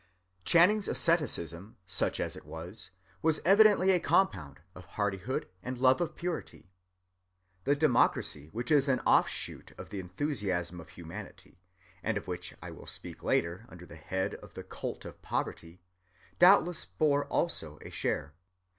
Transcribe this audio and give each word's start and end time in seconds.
(176) 0.47 0.51
Channing's 0.51 0.87
asceticism, 0.87 1.77
such 1.85 2.19
as 2.19 2.35
it 2.35 2.43
was, 2.43 2.89
was 3.21 3.39
evidently 3.45 3.91
a 3.91 3.99
compound 3.99 4.59
of 4.73 4.83
hardihood 4.83 5.47
and 5.61 5.77
love 5.77 6.01
of 6.01 6.15
purity. 6.15 6.71
The 7.65 7.75
democracy 7.75 8.49
which 8.51 8.71
is 8.71 8.87
an 8.87 8.99
offshoot 9.01 9.73
of 9.77 9.91
the 9.91 9.99
enthusiasm 9.99 10.81
of 10.81 10.89
humanity, 10.89 11.59
and 12.01 12.17
of 12.17 12.27
which 12.27 12.55
I 12.63 12.71
will 12.71 12.87
speak 12.87 13.21
later 13.21 13.67
under 13.69 13.85
the 13.85 13.95
head 13.95 14.33
of 14.33 14.55
the 14.55 14.63
cult 14.63 15.05
of 15.05 15.21
poverty, 15.21 15.83
doubtless 16.39 16.83
bore 16.83 17.25
also 17.25 17.77
a 17.83 17.91
share. 17.91 18.33